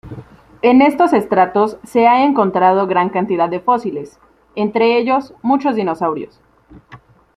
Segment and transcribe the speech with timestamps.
[0.63, 4.17] En estos estratos se ha encontrado gran cantidad de fósiles,
[4.55, 6.41] entre ellos muchos dinosaurios.